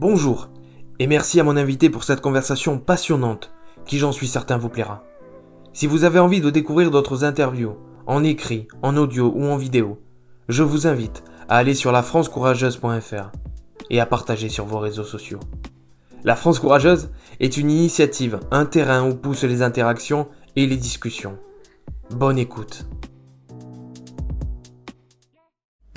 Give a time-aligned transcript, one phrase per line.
[0.00, 0.48] Bonjour,
[1.00, 3.50] et merci à mon invité pour cette conversation passionnante
[3.84, 5.02] qui j'en suis certain vous plaira.
[5.72, 7.74] Si vous avez envie de découvrir d'autres interviews,
[8.06, 10.00] en écrit, en audio ou en vidéo,
[10.48, 13.32] je vous invite à aller sur lafrancecourageuse.fr
[13.90, 15.40] et à partager sur vos réseaux sociaux.
[16.22, 17.10] La France Courageuse
[17.40, 21.38] est une initiative, un terrain où poussent les interactions et les discussions.
[22.10, 22.86] Bonne écoute.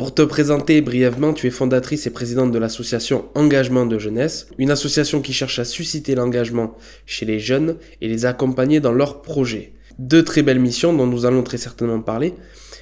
[0.02, 4.72] Pour te présenter brièvement, tu es fondatrice et présidente de l'association Engagement de jeunesse, une
[4.72, 9.73] association qui cherche à susciter l'engagement chez les jeunes et les accompagner dans leurs projets.
[10.00, 12.34] Deux très belles missions dont nous allons très certainement parler.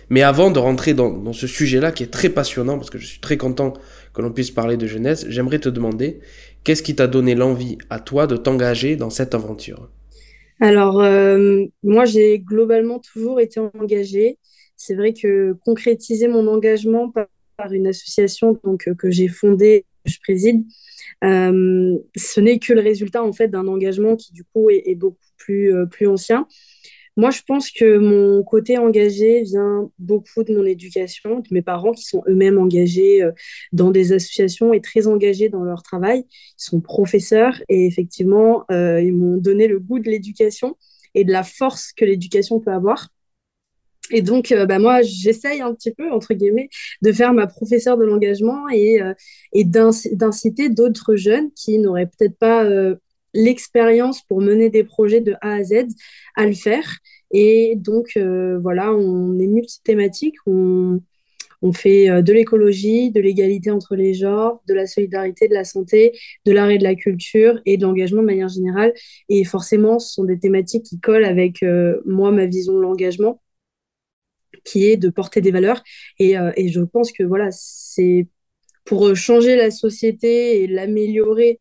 [0.09, 3.19] Mais avant de rentrer dans, ce sujet-là qui est très passionnant, parce que je suis
[3.19, 3.73] très content
[4.13, 6.21] que l'on puisse parler de jeunesse, j'aimerais te demander
[6.63, 9.89] qu'est-ce qui t'a donné l'envie à toi de t'engager dans cette aventure?
[10.61, 14.37] Alors, euh, moi, j'ai globalement toujours été engagée
[14.79, 17.27] c'est vrai que concrétiser mon engagement par,
[17.73, 20.63] une association donc, euh, que j'ai fondée, que je préside,
[21.25, 25.17] euh, ce n'est que le résultat en fait d'un engagement qui du coup est, beaucoup
[25.37, 26.47] plus, euh, plus ancien.
[27.17, 31.91] Moi, je pense que mon côté engagé vient beaucoup de mon éducation, de mes parents
[31.91, 33.27] qui sont eux-mêmes engagés
[33.73, 36.23] dans des associations et très engagés dans leur travail.
[36.29, 40.77] Ils sont professeurs et effectivement, ils m'ont donné le goût de l'éducation
[41.13, 43.09] et de la force que l'éducation peut avoir.
[44.11, 46.69] Et donc, euh, bah, moi, j'essaye un petit peu, entre guillemets,
[47.01, 49.13] de faire ma professeure de l'engagement et, euh,
[49.53, 52.95] et d'inciter d'autres jeunes qui n'auraient peut-être pas euh,
[53.33, 55.87] l'expérience pour mener des projets de A à Z
[56.35, 56.97] à le faire.
[57.31, 60.99] Et donc, voilà, on est multithématique, on,
[61.61, 66.17] on fait de l'écologie, de l'égalité entre les genres, de la solidarité, de la santé,
[66.47, 68.93] de l'art et de la culture et de l'engagement de manière générale.
[69.29, 71.63] Et forcément, ce sont des thématiques qui collent avec
[72.03, 73.39] moi, ma vision de l'engagement
[74.63, 75.83] qui est de porter des valeurs.
[76.17, 78.27] Et, euh, et je pense que voilà, c'est
[78.85, 81.59] pour changer la société et l'améliorer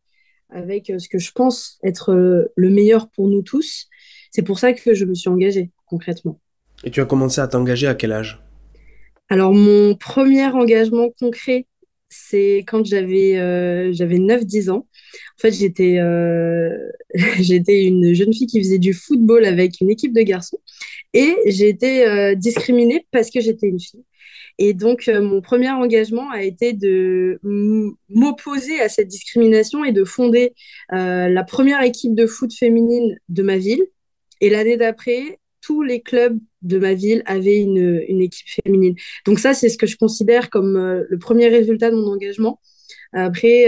[0.49, 3.87] avec euh, ce que je pense être euh, le meilleur pour nous tous.
[4.31, 6.39] C'est pour ça que je me suis engagée concrètement.
[6.83, 8.41] Et tu as commencé à t'engager à quel âge?
[9.29, 11.67] Alors mon premier engagement concret,
[12.09, 13.33] c'est quand j'avais
[13.93, 14.87] j'avais 9-10 ans.
[15.37, 15.99] En fait, j'étais
[17.39, 20.59] j'étais une jeune fille qui faisait du football avec une équipe de garçons.
[21.13, 24.03] Et j'ai été euh, discriminée parce que j'étais une fille.
[24.59, 27.39] Et donc, euh, mon premier engagement a été de
[28.09, 30.53] m'opposer à cette discrimination et de fonder
[30.93, 33.83] euh, la première équipe de foot féminine de ma ville.
[34.41, 38.95] Et l'année d'après, tous les clubs de ma ville avaient une, équipe féminine.
[39.25, 40.77] Donc ça, c'est ce que je considère comme
[41.09, 42.59] le premier résultat de mon engagement.
[43.13, 43.65] Après,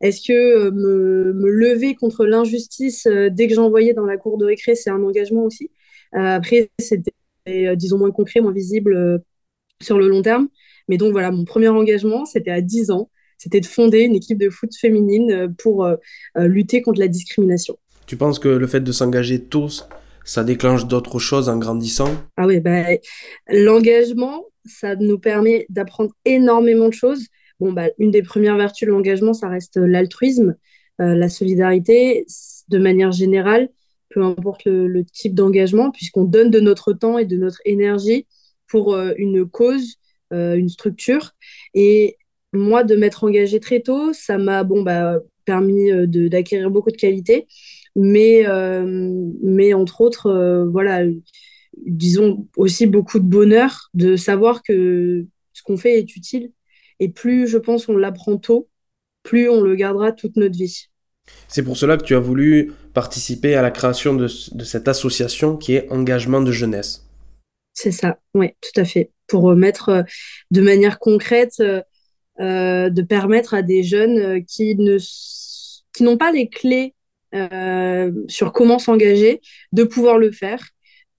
[0.00, 4.76] est-ce que me, me, lever contre l'injustice dès que j'envoyais dans la cour de récré,
[4.76, 5.70] c'est un engagement aussi
[6.12, 7.14] après, c'était,
[7.48, 9.18] euh, disons, moins concret, moins visible euh,
[9.80, 10.48] sur le long terme.
[10.88, 13.10] Mais donc, voilà, mon premier engagement, c'était à 10 ans.
[13.38, 15.86] C'était de fonder une équipe de foot féminine pour
[16.36, 17.76] lutter contre la discrimination.
[18.06, 19.86] Tu penses que le fait de s'engager tous,
[20.24, 22.08] ça déclenche d'autres choses en grandissant?
[22.38, 22.84] Ah oui, bah,
[23.48, 27.26] l'engagement, ça nous permet d'apprendre énormément de choses.
[27.60, 30.56] Bon, bah, une des premières vertus de l'engagement, ça reste l'altruisme,
[30.98, 32.24] la solidarité,
[32.68, 33.68] de manière générale
[34.16, 38.26] peu importe le, type d'engagement, puisqu'on donne de notre temps et de notre énergie
[38.66, 39.96] pour euh, une cause,
[40.32, 41.32] euh, une structure.
[41.74, 42.16] Et
[42.54, 46.96] moi, de m'être engagée très tôt, ça m'a bon, bah, permis euh, d'acquérir beaucoup de
[46.96, 47.46] qualités,
[47.94, 48.46] mais,
[49.42, 51.04] mais entre autres, voilà,
[51.84, 56.52] disons aussi beaucoup de bonheur de savoir que ce qu'on fait est utile.
[57.00, 58.68] Et plus, je pense, on l'apprend tôt,
[59.22, 60.88] plus on le gardera toute notre vie.
[61.48, 65.74] C'est pour cela que tu as voulu participer à la création de, cette association qui
[65.74, 67.06] est Engagement de jeunesse.
[67.72, 69.10] C'est ça, oui, tout à fait.
[69.26, 70.02] Pour mettre euh,
[70.50, 71.82] de manière concrète, euh,
[72.40, 74.98] euh, de permettre à des jeunes qui ne
[75.92, 76.94] qui n'ont pas les clés
[78.28, 79.42] sur comment s'engager,
[79.72, 80.70] de pouvoir le faire,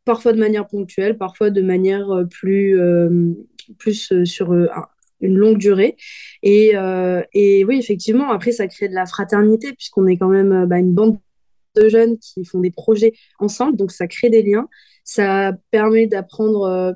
[0.03, 2.79] parfois de manière ponctuelle, parfois de manière plus,
[3.78, 4.51] plus sur
[5.22, 5.95] une longue durée.
[6.44, 10.52] Et, euh, et, oui, effectivement, après, ça crée de la fraternité, puisqu'on est quand même
[10.52, 11.19] euh, bah, une bande
[11.75, 14.67] de jeunes qui font des projets ensemble, donc ça crée des liens.
[15.03, 16.91] Ça permet d'apprendre euh,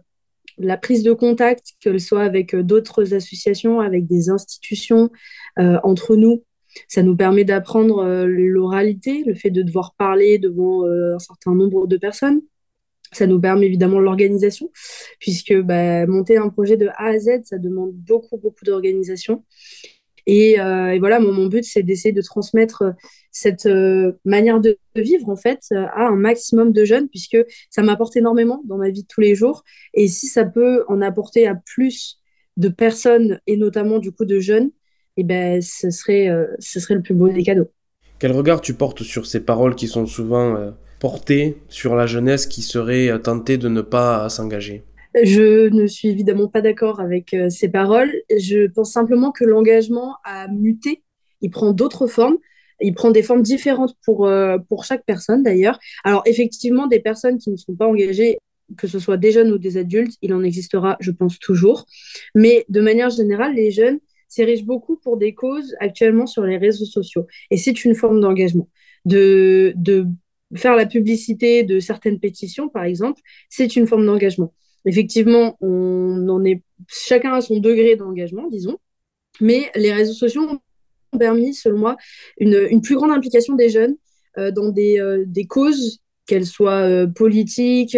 [0.58, 5.10] la prise de contact, qu'elle soit avec d'autres associations, avec des institutions,
[5.58, 6.44] entre nous.
[6.88, 11.98] Ça nous permet d'apprendre l'oralité, le fait de devoir parler devant un certain nombre de
[11.98, 12.42] personnes.
[13.12, 14.72] Ça nous permet évidemment l'organisation,
[15.20, 19.44] puisque bah, monter un projet de A à Z, ça demande beaucoup, beaucoup d'organisation.
[20.28, 22.92] Et, euh, voilà, mon, but, c'est d'essayer de transmettre euh,
[23.32, 27.38] cette euh, manière de vivre, en fait, à un maximum de jeunes, puisque
[27.70, 29.64] ça m'apporte énormément dans ma vie de tous les jours.
[29.94, 32.20] Et si ça peut en apporter à plus
[32.58, 34.72] de personnes, et notamment du coup de jeunes,
[35.18, 36.30] et ben, ce, serait,
[36.60, 37.70] ce serait le plus beau des cadeaux.
[38.20, 42.62] Quel regard tu portes sur ces paroles qui sont souvent portées sur la jeunesse qui
[42.62, 44.84] serait tentée de ne pas s'engager
[45.24, 48.14] je ne suis évidemment pas d'accord avec ces paroles.
[48.30, 51.04] Je pense simplement que l'engagement a muté.
[51.42, 52.38] Il prend d'autres formes.
[52.80, 55.80] Il prend des formes différentes pour, euh, pour chaque personne d'ailleurs.
[56.04, 58.40] Alors effectivement, des personnes qui ne sont pas engagées,
[58.78, 61.86] que ce soit des jeunes ou des adultes, il en existera, je pense, toujours.
[62.34, 66.86] Mais de manière générale, les jeunes s'érigent beaucoup pour des causes actuellement sur les réseaux
[66.86, 67.28] sociaux.
[67.52, 68.70] Et c'est une forme d'engagement.
[69.06, 70.08] De, de
[70.56, 74.54] faire la publicité de certaines pétitions, par exemple, c'est une forme d'engagement.
[74.86, 78.78] Effectivement, on en est chacun à son degré d'engagement, disons,
[79.40, 80.60] mais les réseaux sociaux
[81.18, 81.98] permis, selon moi,
[82.40, 83.96] une, plus grande implication des jeunes
[84.38, 87.98] euh, dans des, euh, des causes, qu'elles soient euh, politiques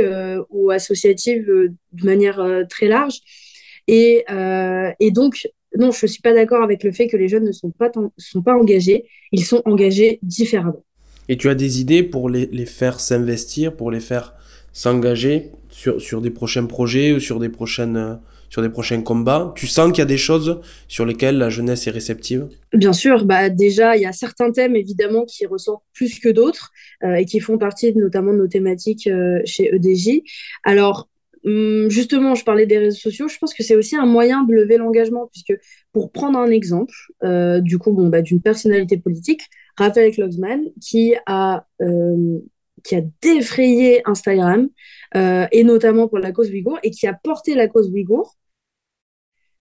[0.50, 3.20] ou associatives de manière très large.
[3.88, 4.26] Et,
[5.00, 5.48] et, donc,
[5.78, 7.92] non, je ne suis pas d'accord avec le fait que les jeunes ne sont pas,
[8.18, 9.06] sont pas engagés.
[9.32, 10.84] Ils sont engagés différemment.
[11.30, 14.34] Et tu as des idées pour les, les faire s'investir, pour les faire
[14.74, 18.20] s'engager sur, sur des prochains projets ou sur des prochaines
[18.54, 19.52] sur des prochains combats?
[19.56, 22.50] Tu sens qu'il y a des choses sur lesquelles la jeunesse est réceptive?
[22.72, 26.70] Bien sûr, bah déjà, il y a certains thèmes évidemment qui ressortent plus que d'autres
[27.04, 30.22] euh, et qui font partie notamment de nos thématiques euh, chez EDJ.
[30.64, 31.10] Alors,
[31.44, 34.78] justement, je parlais des réseaux sociaux, je pense que c'est aussi un moyen de lever
[34.78, 35.54] l'engagement, puisque
[35.92, 36.94] pour prendre un exemple,
[37.24, 39.42] euh, du coup, bon, bah, d'une personnalité politique,
[39.78, 41.66] Raphaël Klogsman, qui a
[42.84, 44.68] qui a défrayé Instagram,
[45.16, 48.36] et notamment pour la cause Ouïghour, et qui a porté la cause Ouïghour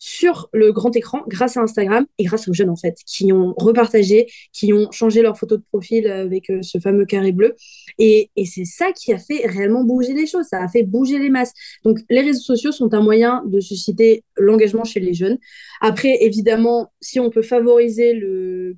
[0.05, 3.55] sur le grand écran grâce à Instagram et grâce aux jeunes en fait qui ont
[3.57, 7.55] repartagé, qui ont changé leur photo de profil avec euh, ce fameux carré bleu
[8.01, 11.31] et, c'est ça qui a fait réellement bouger les choses, ça a fait bouger les
[11.31, 11.53] masses.
[11.85, 15.39] Donc les réseaux sociaux sont un moyen de susciter l'engagement chez les jeunes.
[15.81, 18.77] Après évidemment, si on peut favoriser le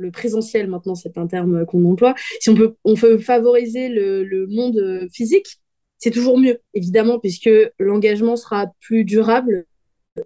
[0.00, 4.22] le présentiel, maintenant c'est un terme qu'on emploie, si on peut, on peut favoriser le,
[4.22, 5.46] le monde physique,
[5.96, 7.50] c'est toujours mieux, évidemment, puisque
[7.80, 9.66] l'engagement sera plus durable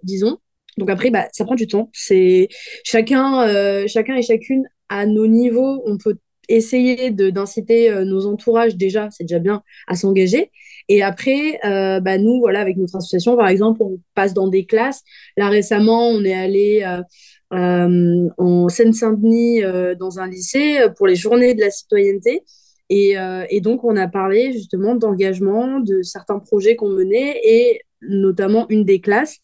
[0.03, 0.39] disons.
[0.77, 1.89] Donc après, bah, ça prend du temps.
[1.93, 2.47] C'est
[2.83, 6.17] chacun, euh, chacun et chacune à nos niveaux, on peut
[6.49, 10.51] essayer d'inciter euh, nos entourages déjà, c'est déjà bien, à s'engager.
[10.89, 14.65] Et après, euh, bah, nous, voilà, avec notre association, par exemple, on passe dans des
[14.65, 15.01] classes.
[15.37, 16.85] Là, récemment, on est allé
[17.51, 19.61] en Seine-Saint-Denis
[19.97, 22.43] dans un lycée pour les journées de la citoyenneté.
[22.89, 23.15] Et,
[23.49, 28.83] et donc, on a parlé justement d'engagement, de certains projets qu'on menait, et notamment une
[28.83, 29.42] des classes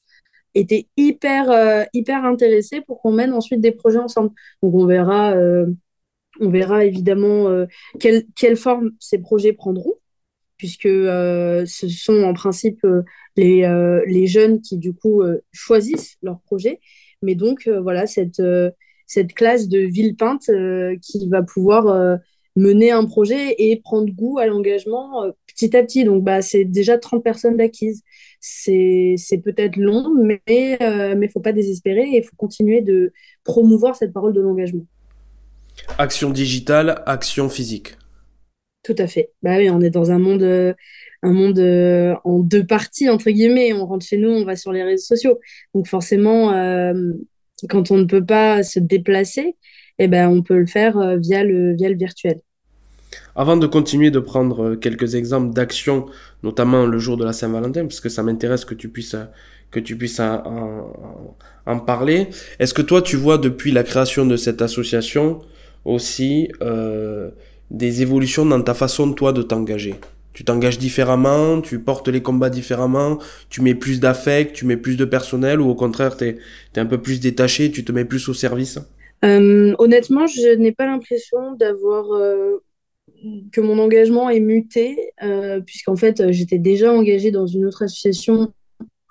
[0.56, 4.31] était hyper, euh, hyper intéressé pour qu'on mène ensuite des projets ensemble.
[4.62, 5.68] Donc on verra, euh,
[6.40, 7.66] on verra évidemment euh,
[8.00, 9.94] quelle, quelle, forme ces projets prendront,
[10.57, 12.86] puisque ce sont en principe
[13.38, 13.62] les,
[14.07, 16.81] les jeunes qui du coup choisissent leur projet.
[17.22, 18.42] Mais donc voilà, cette,
[19.06, 20.50] cette classe de Villepinte
[21.01, 22.19] qui va pouvoir
[22.57, 26.03] mener un projet et prendre goût à l'engagement petit à petit.
[26.03, 28.03] Donc, bah, c'est déjà 30 personnes d'acquises
[28.41, 33.11] c'est peut-être long, mais il euh, ne faut pas désespérer et il faut continuer de
[33.44, 34.85] promouvoir cette parole de l'engagement.
[35.97, 37.97] Action digitale, action physique.
[38.83, 39.31] Tout à fait.
[39.44, 40.73] Bah oui, on est dans un monde, euh,
[41.21, 43.73] un monde euh, en deux parties, entre guillemets.
[43.73, 45.39] On rentre chez nous, on va sur les réseaux sociaux.
[45.73, 46.51] Donc forcément,
[47.69, 49.57] quand on ne peut pas se déplacer,
[50.00, 52.39] eh ben, on peut le faire via, le, via le virtuel.
[53.36, 56.06] Avant de continuer de prendre euh, quelques exemples d'actions,
[56.44, 59.16] notamment le jour de la Saint-Valentin, parce que ça m'intéresse que tu puisses,
[59.72, 62.28] que tu puisses en, parler,
[62.60, 65.39] est-ce que toi tu vois depuis la création de cette association
[65.86, 67.30] aussi euh,
[67.72, 69.96] des évolutions dans ta façon toi de t'engager?
[70.34, 74.96] Tu t'engages différemment, tu portes les combats différemment, tu mets plus d'affect, tu mets plus
[74.96, 76.38] de personnel, ou au contraire, tu es,
[76.78, 78.80] un peu plus détaché, tu te mets plus au service?
[79.25, 82.06] Euh, Honnêtement, je n'ai pas l'impression d'avoir
[83.51, 88.53] que mon engagement est muté, euh, puisqu'en fait, j'étais déjà engagée dans une autre association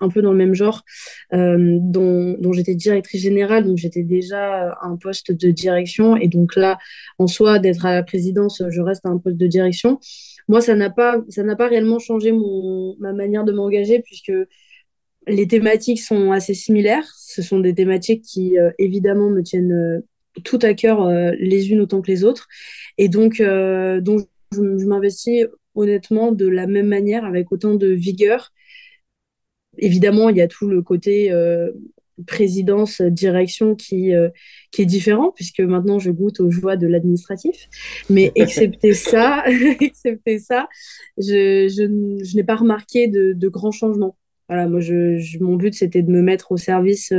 [0.01, 0.83] un peu dans le même genre,
[1.33, 6.15] euh, dont, j'étais directrice générale, donc j'étais déjà à un poste de direction.
[6.15, 6.77] Et donc là,
[7.17, 9.99] en soi, d'être à la présidence, je reste à un poste de direction.
[10.47, 11.21] Moi, ça n'a pas,
[11.57, 14.31] pas réellement changé mon, ma manière de m'engager, puisque
[15.27, 17.07] les thématiques sont assez similaires.
[17.17, 20.01] Ce sont des thématiques qui, euh, évidemment, me tiennent
[20.43, 22.47] tout à cœur euh, les unes autant que les autres.
[22.99, 28.51] Et donc, euh, donc je, m'investis honnêtement de la même manière, avec autant de vigueur.
[29.77, 31.71] Évidemment, il y a tout le côté euh,
[32.27, 34.11] présidence, direction qui,
[34.71, 37.69] qui est différent, puisque maintenant je goûte aux joies de l'administratif.
[38.09, 39.45] Mais excepté ça,
[39.79, 40.67] excepté ça,
[41.17, 44.17] je, je, je n'ai pas remarqué de, de, grands changements.
[44.49, 47.13] Voilà, moi, je, mon but, c'était de me mettre au service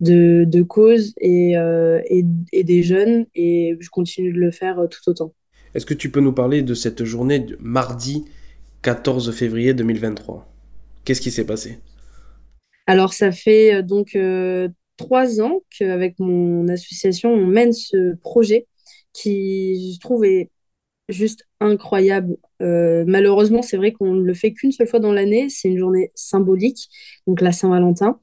[0.00, 5.10] de, de causes et, et, et, des jeunes, et je continue de le faire tout
[5.10, 5.34] autant.
[5.74, 8.24] Est-ce que tu peux nous parler de cette journée de mardi
[8.82, 10.50] 14 février 2023
[11.04, 11.78] Qu'est-ce qui s'est passé?
[12.86, 14.16] Alors, ça fait donc
[14.96, 18.66] trois ans qu'avec mon association, on mène ce projet
[19.12, 20.50] qui, je trouve, est
[21.12, 22.36] juste incroyable.
[22.60, 25.48] Euh, malheureusement, c'est vrai qu'on ne le fait qu'une seule fois dans l'année.
[25.48, 26.88] C'est une journée symbolique,
[27.26, 28.18] donc la Saint-Valentin.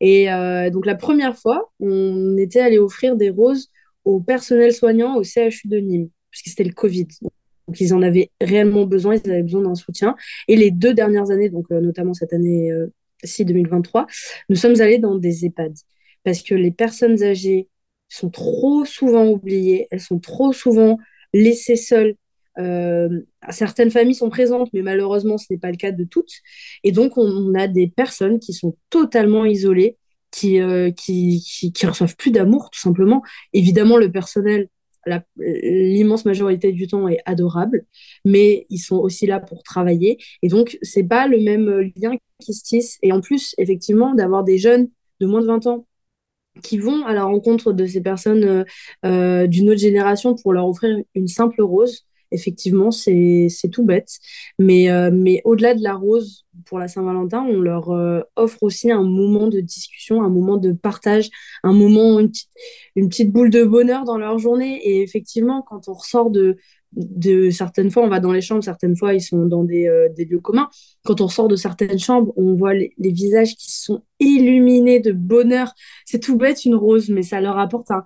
[0.00, 3.70] Et euh, donc la première fois, on était allé offrir des roses
[4.04, 7.08] au personnel soignant au CHU de Nîmes, puisque c'était le Covid.
[7.66, 10.16] Donc ils en avaient réellement besoin, ils avaient besoin d'un soutien.
[10.48, 14.06] Et les deux dernières années, donc euh, notamment cette année-ci 2023,
[14.48, 15.74] nous sommes allés dans des EHPAD,
[16.24, 17.68] parce que les personnes âgées
[18.08, 20.98] sont trop souvent oubliées, elles sont trop souvent
[21.32, 22.16] laissées seules
[22.58, 23.20] euh,
[23.50, 26.32] certaines familles sont présentes, mais malheureusement, ce n'est pas le cas de toutes.
[26.82, 29.98] Et donc, on, a des personnes qui sont totalement isolées,
[30.30, 31.44] qui, euh, qui,
[31.74, 33.22] qui, reçoivent plus d'amour, tout simplement.
[33.52, 34.68] Évidemment, le personnel,
[35.36, 37.84] l'immense majorité du temps, est adorable,
[38.24, 40.18] mais ils sont aussi là pour travailler.
[40.42, 42.98] Et donc, c'est pas le même lien qui se tisse.
[43.02, 44.88] Et en plus, effectivement, d'avoir des jeunes
[45.20, 45.86] de moins de 20 ans
[46.62, 48.64] qui vont à la rencontre de ces personnes
[49.04, 54.18] euh, d'une autre génération pour leur offrir une simple rose effectivement, c'est tout bête.
[54.58, 58.90] Mais, euh, mais au-delà de la rose, pour la Saint-Valentin, on leur euh, offre aussi
[58.90, 61.30] un moment de discussion, un moment de partage,
[61.62, 64.80] un moment, une petite, boule de bonheur dans leur journée.
[64.84, 66.56] Et effectivement, quand on ressort de,
[66.92, 70.08] de certaines fois, on va dans les chambres, certaines fois, ils sont dans des, euh,
[70.16, 70.68] des lieux communs.
[71.04, 75.72] Quand on ressort de certaines chambres, on voit les, visages qui sont illuminés de bonheur.
[76.04, 78.04] C'est tout bête, une rose, mais ça leur apporte un,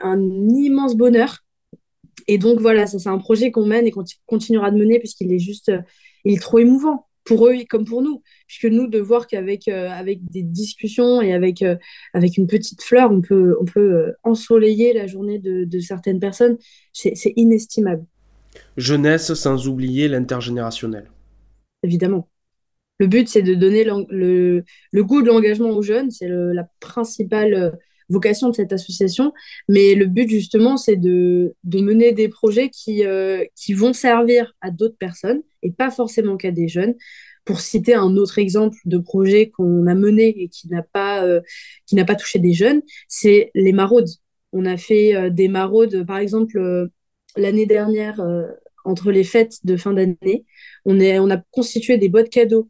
[0.00, 1.41] un immense bonheur.
[2.28, 5.32] Et donc voilà, ça c'est un projet qu'on mène et qu'on continuera de mener puisqu'il
[5.32, 5.80] est juste, euh,
[6.24, 9.88] il est trop émouvant pour eux comme pour nous, puisque nous de voir qu'avec euh,
[9.88, 11.76] avec des discussions et avec euh,
[12.14, 16.58] avec une petite fleur, on peut on peut ensoleiller la journée de, de certaines personnes,
[16.92, 18.04] c'est inestimable.
[18.76, 21.10] Jeunesse sans oublier l'intergénérationnel.
[21.82, 22.28] Évidemment.
[22.98, 26.10] Le but, c'est de donner le, le, goût de l'engagement aux jeunes.
[26.10, 27.78] C'est la principale
[28.08, 29.32] vocation de cette association.
[29.68, 34.54] Mais le but, justement, c'est de, de, mener des projets qui, euh, qui vont servir
[34.60, 36.94] à d'autres personnes et pas forcément qu'à des jeunes.
[37.44, 41.40] Pour citer un autre exemple de projet qu'on a mené et qui n'a pas, euh,
[42.18, 44.08] touché des jeunes, c'est les maraudes.
[44.52, 46.88] On a fait euh, des maraudes, par exemple,
[47.36, 48.20] l'année dernière,
[48.84, 50.44] entre les fêtes de fin d'année.
[50.84, 52.68] On, on a constitué des boîtes cadeaux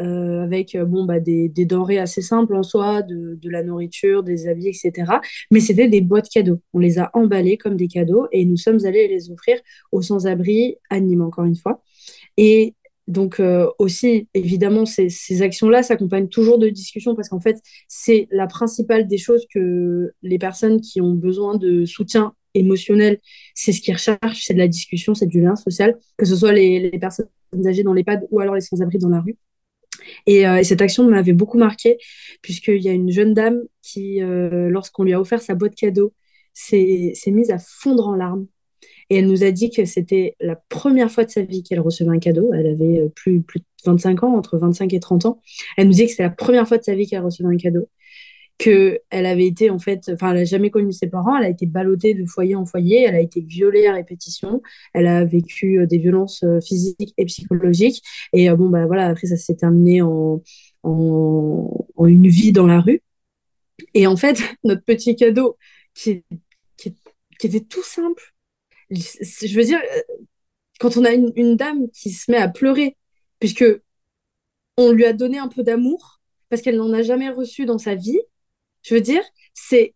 [0.00, 3.62] euh, avec euh, bon, bah, des, des, denrées assez simples en soi, de, de, la
[3.62, 4.92] nourriture, des habits, etc.
[5.50, 6.60] Mais c'était des boîtes cadeaux.
[6.72, 9.56] On les a emballées comme des cadeaux et nous sommes allés les offrir
[9.92, 11.82] aux sans-abri à encore une fois.
[12.36, 12.74] Et
[13.06, 18.28] donc euh, aussi, évidemment, ces, ces actions-là s'accompagnent toujours de discussions parce qu'en fait, c'est
[18.30, 23.20] la principale des choses que les personnes qui ont besoin de soutien émotionnel,
[23.54, 26.52] c'est ce qu'ils recherchent, c'est de la discussion, c'est du lien social, que ce soit
[26.52, 27.26] les, les personnes
[27.66, 29.36] âgées dans l'EHPAD ou alors les sans-abri dans la rue.
[30.28, 31.98] Euh, et, cette action m'avait beaucoup marqué,
[32.42, 36.12] puisqu'il y a une jeune dame qui, euh, lorsqu'on lui a offert sa boîte cadeau,
[36.52, 38.46] s'est mise à fondre en larmes.
[39.10, 42.10] Et elle nous a dit que c'était la première fois de sa vie qu'elle recevait
[42.10, 42.52] un cadeau.
[42.54, 45.40] Elle avait euh, plus, plus de 25 ans, entre 25 et 30 ans.
[45.76, 47.88] Elle nous dit que c'était la première fois de sa vie qu'elle recevait un cadeau
[48.58, 51.66] qu'elle avait été en fait, enfin, elle n'a jamais connu ses parents, elle a été
[51.66, 55.86] ballottée de foyer en foyer, elle a été violée à répétition, elle a vécu euh,
[55.86, 58.02] des violences euh, physiques et psychologiques.
[58.32, 60.42] Et euh, bon, bah voilà, après, ça s'est terminé en,
[60.82, 63.02] en, une vie dans la rue.
[63.94, 65.56] Et en fait, notre petit cadeau
[65.94, 66.24] qui,
[66.76, 66.96] qui,
[67.38, 68.34] qui était tout simple,
[68.90, 69.80] je veux dire,
[70.78, 72.96] quand on a une, une dame qui se met à pleurer,
[73.40, 73.64] puisque
[74.76, 77.94] on lui a donné un peu d'amour, parce qu'elle n'en a jamais reçu dans sa
[77.94, 78.20] vie,
[78.84, 79.22] je veux dire,
[79.54, 79.94] c'est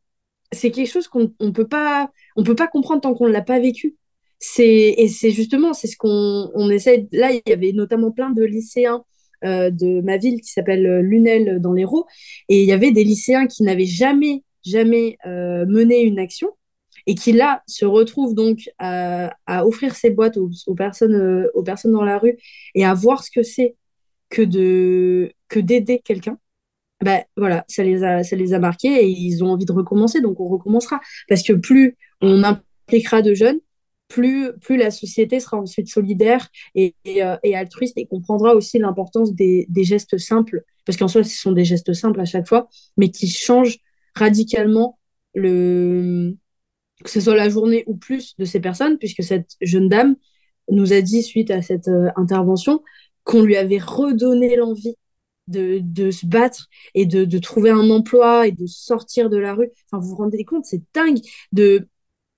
[0.53, 3.43] c'est quelque chose qu'on on peut pas on peut pas comprendre tant qu'on ne l'a
[3.43, 3.97] pas vécu.
[4.41, 7.09] C'est et c'est justement c'est ce qu'on on essaie.
[7.13, 9.05] Là, il y avait notamment plein de lycéens
[9.45, 12.07] euh, de ma ville qui s'appelle Lunel dans l'Hérault
[12.49, 16.51] et il y avait des lycéens qui n'avaient jamais jamais euh, mené une action
[17.07, 19.31] et qui là se retrouvent donc à,
[19.65, 22.37] offrir ces boîtes aux, personnes euh, aux personnes dans la rue
[22.75, 23.77] et à voir ce que c'est
[24.29, 26.39] que de que d'aider quelqu'un
[27.03, 30.21] bah, voilà, ça les, a, ça les a marqués et ils ont envie de recommencer,
[30.21, 31.01] donc on recommencera.
[31.29, 33.61] Parce que plus on impliquera de jeunes,
[34.09, 39.67] plus, plus la société sera ensuite solidaire et, euh, altruiste et comprendra aussi l'importance des,
[39.69, 40.65] des, gestes simples.
[40.87, 43.79] Parce qu'en soi, ce sont des gestes simples à chaque fois, mais qui changent
[44.15, 44.99] radicalement
[45.35, 46.37] le,
[47.05, 50.17] que ce soit la journée ou plus de ces personnes, puisque cette jeune dame
[50.71, 52.83] nous a dit, suite à cette euh, intervention,
[53.25, 54.97] qu'on lui avait redonné l'envie
[55.49, 59.55] de, de se battre et de, de, trouver un emploi et de sortir de la
[59.55, 59.71] rue.
[59.91, 61.21] Enfin, vous vous rendez compte, c'est dingue
[61.53, 61.89] de,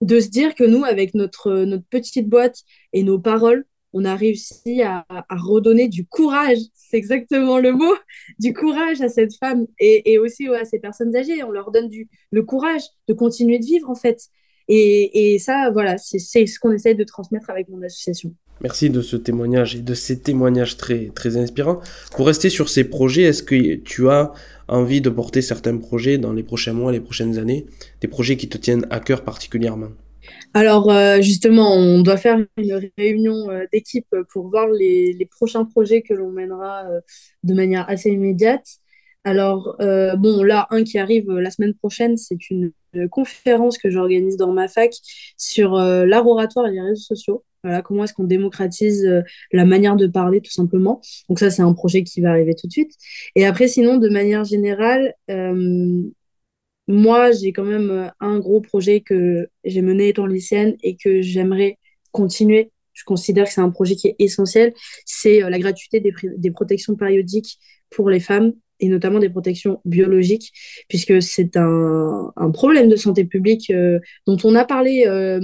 [0.00, 2.62] de se dire que nous, avec notre, notre petite boîte
[2.92, 7.94] et nos paroles, on a réussi à, à redonner du courage, c'est exactement le mot,
[8.38, 11.42] du courage à cette femme et, et aussi à ces personnes âgées.
[11.42, 14.28] On leur donne du, le courage de continuer de vivre, en fait.
[14.68, 18.34] Et, et ça, voilà, c'est ce qu'on essaye de transmettre avec mon association.
[18.62, 21.80] Merci de ce témoignage et de ces témoignages très, très inspirants.
[22.14, 24.32] Pour rester sur ces projets, est-ce que tu as
[24.68, 27.66] envie de porter certains projets dans les prochains mois, les prochaines années,
[28.00, 29.88] des projets qui te tiennent à cœur particulièrement?
[30.52, 35.64] Alors euh, justement, on doit faire une réunion euh, d'équipe pour voir les, les, prochains
[35.64, 37.00] projets que l'on mènera euh,
[37.44, 38.66] de manière assez immédiate.
[39.24, 42.72] Alors bon, là, un qui arrive la semaine prochaine, c'est une
[43.10, 44.92] conférence que j'organise dans ma fac
[45.36, 47.44] sur l'art oratoire et les réseaux sociaux.
[47.62, 49.06] Voilà, comment est-ce qu'on démocratise
[49.52, 51.02] la manière de parler tout simplement.
[51.28, 52.92] Donc ça, c'est un projet qui va arriver tout de suite.
[53.36, 55.14] Et après, sinon, de manière générale,
[56.90, 61.22] moi, j'ai quand même euh, un gros projet que j'ai mené étant lycéenne et que
[61.22, 61.78] j'aimerais
[62.10, 62.72] continuer.
[62.92, 64.74] Je considère que c'est un projet qui est essentiel.
[65.06, 67.58] C'est euh, la gratuité des, protections périodiques
[67.90, 70.52] pour les femmes et notamment des protections biologiques,
[70.88, 75.40] puisque c'est un, problème de santé publique euh, dont on a parlé euh,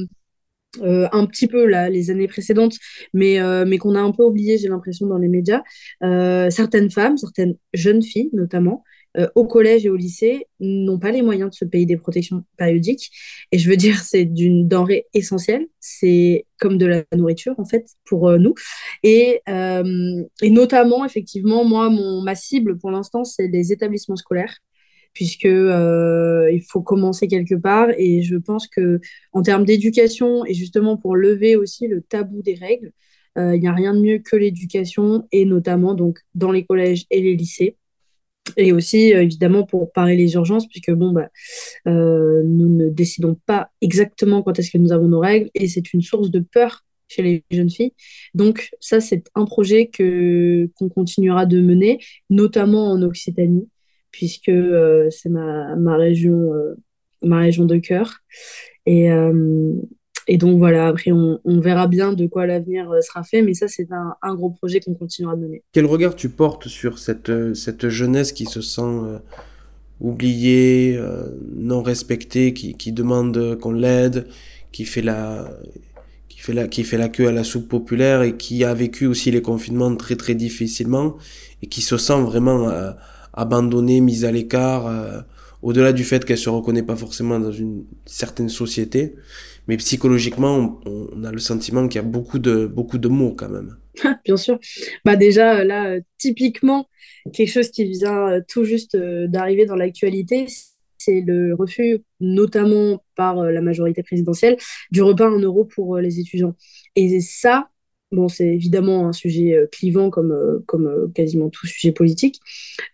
[0.83, 2.77] euh, un petit peu là, les années précédentes,
[3.15, 5.63] mais, mais qu'on a un peu oublié, j'ai l'impression, dans les médias.
[6.51, 8.83] certaines femmes, certaines jeunes filles notamment,
[9.19, 12.45] euh, au collège et au lycée n'ont pas les moyens de se payer des protections
[12.59, 13.11] périodiques.
[13.51, 15.67] Et je veux dire, c'est d'une denrée essentielle.
[15.81, 18.55] C'est comme de la nourriture, en fait, pour euh, nous.
[19.03, 24.59] Et, euh, et, notamment, effectivement, moi, mon, ma cible pour l'instant, c'est les établissements scolaires
[25.15, 29.01] puisque il faut commencer quelque part et je pense que
[29.33, 32.93] en termes d'éducation et justement pour lever aussi le tabou des règles,
[33.39, 37.23] il n'y a rien de mieux que l'éducation et notamment donc dans les collèges et
[37.23, 37.79] les lycées
[38.57, 41.29] et aussi euh, évidemment pour parer les urgences puisque bon bah
[41.87, 45.93] euh, nous ne décidons pas exactement quand est-ce que nous avons nos règles et c'est
[45.93, 47.93] une source de peur chez les jeunes filles.
[48.35, 51.99] Donc ça c'est un projet que qu'on continuera de mener
[52.31, 53.69] notamment en Occitanie
[54.11, 56.51] puisque euh, c'est ma, ma région
[57.23, 58.19] ma région de cœur.
[58.87, 59.09] Et
[60.29, 63.69] et donc voilà, après on, verra bien de quoi l'avenir euh, sera fait, mais ça
[63.69, 65.63] c'est un, gros projet qu'on continuera de mener.
[65.73, 69.19] Quel regard tu portes sur cette, euh, cette jeunesse qui se sent euh,
[70.01, 71.01] oubliée,
[71.55, 74.27] non respectée, qui, qui demande qu'on l'aide,
[74.73, 75.49] qui fait la
[76.29, 79.07] qui fait la qui fait la queue à la soupe populaire et qui a vécu
[79.07, 81.17] aussi les confinements très très difficilement
[81.63, 82.71] et qui se sent vraiment
[83.33, 85.25] abandonnée, mise à l'écart,
[85.63, 89.15] au-delà du fait qu'elle se reconnaît pas forcément dans une certaine société
[89.69, 93.49] mais psychologiquement, on, a le sentiment qu'il y a beaucoup de, beaucoup de mots quand
[93.49, 93.77] même.
[94.25, 94.59] Bien sûr.
[95.05, 96.89] Bah déjà, là, typiquement,
[97.33, 100.47] quelque chose qui vient euh, tout juste euh, d'arriver dans l'actualité,
[100.99, 104.57] c'est le refus, notamment par euh, la majorité présidentielle,
[104.91, 106.55] du repas en euros pour les étudiants.
[106.95, 107.69] Et ça,
[108.13, 112.41] Bon, c'est évidemment un sujet euh, clivant comme, euh, euh, quasiment tout sujet politique.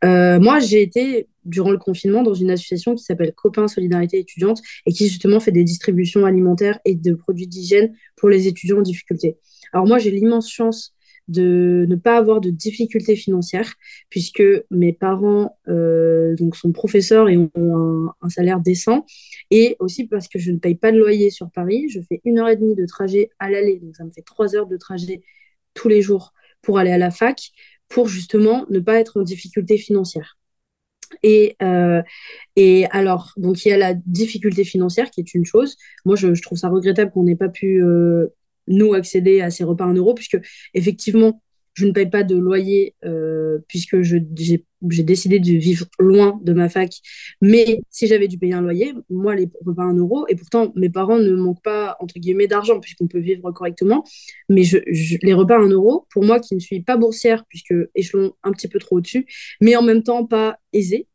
[0.03, 4.92] moi, j'ai été, durant le confinement, dans une association qui s'appelle Copains Solidarité étudiante et
[4.92, 9.37] qui justement fait des distributions alimentaires et de produits d'hygiène pour les étudiants en difficulté.
[9.72, 10.94] Alors moi, j'ai l'immense chance
[11.28, 13.74] de ne pas avoir de difficultés financières,
[14.08, 17.50] puisque mes parents euh, donc sont professeurs et ont
[18.20, 19.06] un, salaire décent,
[19.50, 21.88] et aussi parce que je ne paye pas de loyer sur Paris.
[21.88, 24.56] Je fais une heure et demie de trajet à l'aller, donc ça me fait trois
[24.56, 25.22] heures de trajet
[25.74, 26.32] tous les jours
[26.62, 27.50] pour aller à la fac,
[27.88, 30.38] pour justement ne pas être en difficulté financière.
[31.22, 32.02] Et, euh,
[32.56, 35.76] et alors, donc il y a la difficulté financière qui est une chose.
[36.04, 38.28] Moi, je, trouve ça regrettable qu'on n'ait pas pu euh,
[38.68, 40.38] nous accéder à ces repas en euros, puisque
[40.75, 41.42] effectivement,
[41.75, 44.27] je ne paye pas de loyer euh, puisque j'ai
[44.83, 46.92] décidé de vivre loin de ma fac.
[47.40, 50.90] Mais si j'avais dû payer un loyer, moi, les repas en euros, et pourtant, mes
[50.90, 54.05] parents ne manquent pas, entre guillemets, d'argent puisqu'on peut vivre correctement.
[54.48, 54.79] Mais je,
[55.22, 58.68] les repas en euros, pour moi qui ne suis pas boursière, puisque échelon un petit
[58.68, 59.27] peu trop au-dessus,
[59.61, 61.09] mais en même temps pas aisé,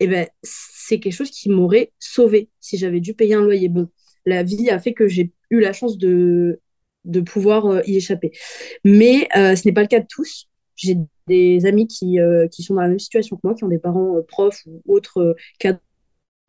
[0.00, 3.68] eh ben, c'est quelque chose qui m'aurait sauvé si j'avais dû payer un loyer.
[3.68, 3.88] Bon,
[4.26, 6.60] la vie a fait que j'ai eu la chance de
[7.04, 8.32] de pouvoir euh, y échapper.
[8.84, 10.48] Mais euh, ce n'est pas le cas de tous.
[10.76, 13.68] J'ai des amis qui, euh, qui sont dans la même situation que moi, qui ont
[13.68, 15.80] des parents profs ou autres cadres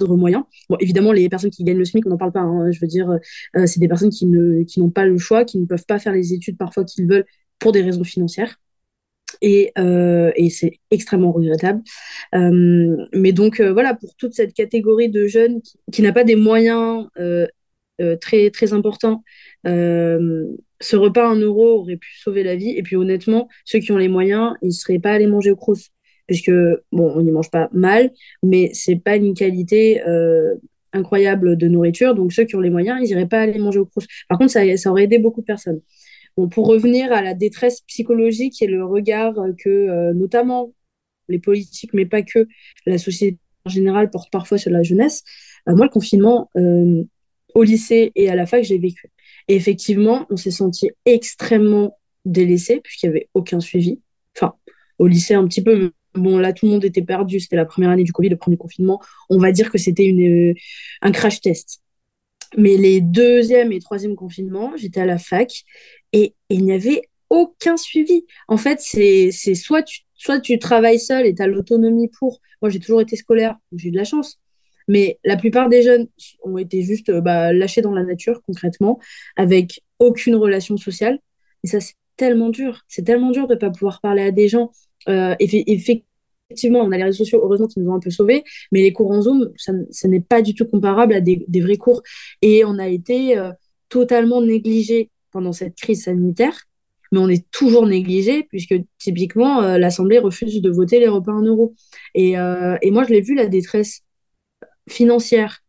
[0.01, 0.43] moyens.
[0.69, 2.41] Bon, évidemment, les personnes qui gagnent le SMIC, on n'en parle pas.
[2.41, 2.71] Hein.
[2.71, 3.19] je veux dire,
[3.65, 6.13] c'est des personnes qui, ne, qui n'ont pas le choix, qui ne peuvent pas faire
[6.13, 7.25] les études parfois qu'ils veulent
[7.59, 8.59] pour des raisons financières.
[9.41, 11.81] Et, et c'est extrêmement regrettable.
[12.33, 17.07] mais donc, voilà, pour toute cette catégorie de jeunes qui, qui n'a pas des moyens
[18.19, 19.23] très, très important.
[19.67, 20.47] Euh,
[20.81, 22.71] ce repas en euros aurait pu sauver la vie.
[22.71, 25.55] Et puis honnêtement, ceux qui ont les moyens, ils ne seraient pas allés manger au
[25.55, 25.91] Crous.
[26.27, 26.51] puisque,
[26.91, 28.11] bon, on n'y mange pas mal,
[28.43, 30.55] mais c'est pas une qualité euh,
[30.93, 32.15] incroyable de nourriture.
[32.15, 34.05] Donc, ceux qui ont les moyens, ils n'iraient pas aller manger au Crous.
[34.29, 35.81] Par contre, ça, ça aurait aidé beaucoup de personnes.
[36.37, 40.73] Bon, pour revenir à la détresse psychologique et le regard que, euh, notamment,
[41.29, 42.47] les politiques, mais pas que,
[42.85, 45.23] la société en général porte parfois sur la jeunesse,
[45.69, 47.03] euh, moi, le confinement, euh,
[47.55, 49.11] au lycée et à la fac, j'ai vécu.
[49.47, 53.99] Et effectivement, on s'est senti extrêmement délaissé, puisqu'il n'y avait aucun suivi.
[54.35, 54.55] Enfin,
[54.99, 57.39] au lycée, un petit peu, Bon, là, tout le monde était perdu.
[57.39, 59.01] C'était la première année du Covid, le premier confinement.
[59.29, 60.53] On va dire que c'était euh,
[61.01, 61.81] un crash test.
[62.55, 65.63] Mais les deuxième et troisième confinements, j'étais à la fac
[66.11, 68.25] et, il n'y avait aucun suivi.
[68.47, 72.41] En fait, c'est soit tu, soit tu travailles seul et tu as l'autonomie pour.
[72.61, 74.39] Moi, j'ai toujours été scolaire, j'ai eu de la chance.
[74.87, 76.07] Mais la plupart des jeunes
[76.43, 78.99] ont été juste euh, bah, lâchés dans la nature, concrètement,
[79.35, 81.19] avec aucune relation sociale.
[81.63, 82.81] Et ça, c'est tellement dur.
[82.87, 84.71] C'est tellement dur de ne pas pouvoir parler à des gens
[85.09, 88.81] euh, effectivement, on a les réseaux sociaux, heureusement, qui nous ont un peu sauvés, mais
[88.81, 89.73] les cours en Zoom, ça,
[90.07, 92.01] n'est pas du tout comparable à des, vrais cours.
[92.41, 93.51] Et on a été euh,
[93.89, 96.57] totalement négligé pendant cette crise sanitaire,
[97.11, 101.75] mais on est toujours négligé, puisque typiquement, l'Assemblée refuse de voter les repas en euros.
[102.15, 104.02] Et, et moi, je l'ai vu, la détresse
[104.89, 105.63] financière,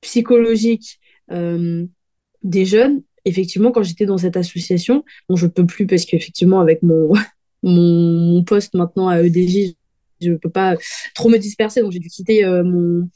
[0.00, 6.82] psychologique des jeunes, effectivement, quand j'étais dans cette association, je peux plus parce qu'effectivement, avec
[6.82, 7.12] mon,
[7.62, 9.74] mon, poste maintenant à EDJ,
[10.20, 10.76] je ne peux pas
[11.14, 13.08] trop me disperser, donc j'ai dû quitter euh, mon,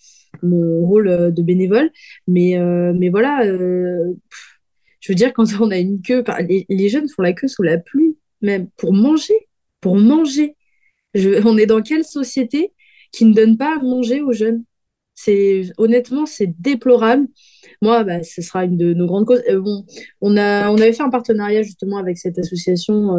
[0.43, 1.91] mon, rôle euh, de bénévole.
[2.27, 6.25] Mais, euh, mais voilà, je veux dire, quand on a une queue,
[6.69, 9.49] les, jeunes font la queue sous la pluie, même pour manger,
[9.81, 10.57] pour manger.
[11.15, 12.73] On est dans quelle société
[13.13, 14.65] qui ne donne pas à manger aux jeunes?
[15.21, 17.27] C'est honnêtement c'est déplorable
[17.83, 19.85] moi bah, ce sera une de nos grandes causes bon
[20.21, 23.17] on a avait fait un partenariat justement avec cette association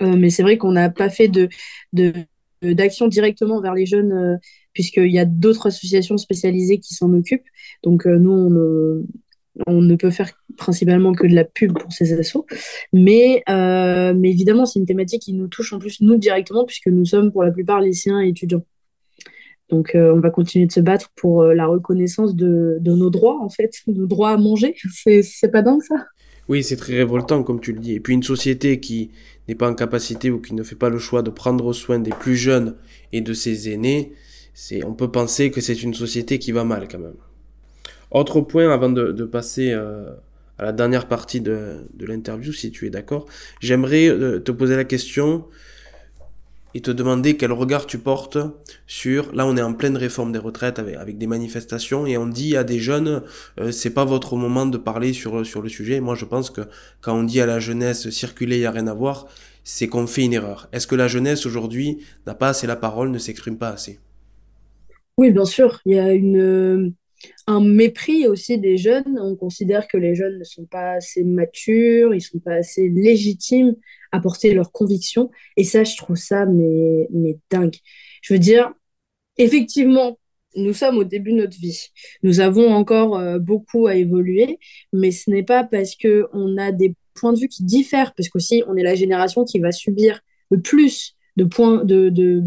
[0.00, 1.48] euh, mais c'est vrai qu'on n'a pas fait de,
[2.62, 4.36] d'action directement vers les jeunes, euh,
[4.72, 7.48] puisqu'il y a d'autres associations spécialisées qui s'en occupent.
[7.82, 9.04] Donc, euh, nous,
[9.66, 12.46] on, ne peut faire principalement que de la pub pour ces assos.
[12.92, 17.04] Mais, mais évidemment, c'est une thématique qui nous touche en plus, nous, directement, puisque nous
[17.04, 18.64] sommes pour la plupart lycéens et étudiants.
[19.72, 23.72] Donc, on va continuer de se battre pour la reconnaissance de, nos droits, en fait,
[23.88, 24.76] nos droits à manger.
[25.04, 25.96] C'est pas dingue, ça?
[26.48, 27.94] Oui, c'est très révoltant, comme tu le dis.
[27.94, 29.10] Et puis, une société qui,
[29.48, 32.10] n'est pas en capacité ou qui ne fait pas le choix de prendre soin des
[32.10, 32.76] plus jeunes
[33.12, 34.12] et de ses aînés,
[34.84, 37.16] on peut penser que c'est une société qui va mal quand même.
[38.10, 40.10] Autre point avant de, passer euh,
[40.58, 43.26] à la dernière partie de, l'interview, si tu es d'accord,
[43.60, 45.46] j'aimerais euh, te poser la question
[46.74, 48.38] et te demander quel regard tu portes
[48.86, 52.56] sur là on est en pleine réforme des retraites avec, des manifestations et on dit
[52.56, 53.22] à des jeunes
[53.60, 56.00] euh, c'est pas votre moment de parler sur sur le sujet.
[56.00, 56.62] Moi je pense que
[57.00, 59.26] quand on dit à la jeunesse circuler y a rien à voir
[59.64, 60.68] c'est qu'on fait une erreur.
[60.72, 64.00] Est-ce que la jeunesse aujourd'hui n'a pas assez la parole ne s'exprime pas assez?
[65.16, 65.80] Oui bien sûr.
[65.84, 66.94] Il y a une
[67.46, 69.18] un mépris aussi des jeunes.
[69.20, 73.74] On considère que les jeunes ne sont pas assez matures, ils sont pas assez légitimes
[74.12, 75.30] à porter leurs convictions.
[75.56, 77.76] Et ça, je trouve ça mais, mais dingue.
[78.22, 78.72] Je veux dire,
[79.38, 80.18] effectivement,
[80.56, 81.88] nous sommes au début de notre vie.
[82.22, 84.58] Nous avons encore euh, beaucoup à évoluer,
[84.92, 88.28] mais ce n'est pas parce que on a des points de vue qui diffèrent, parce
[88.28, 92.40] qu'aussi on est la génération qui va subir le plus de points de de,